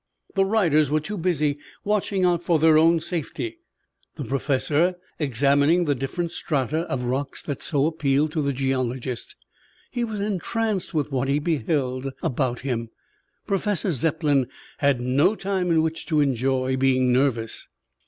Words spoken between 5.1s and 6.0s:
examining the